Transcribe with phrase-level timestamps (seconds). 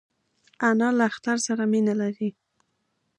[0.69, 2.29] انا له اختر سره مینه لري